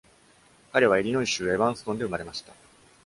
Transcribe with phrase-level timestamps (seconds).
[0.73, 2.53] 彼は、イリノイ州エバンストンで生まれました。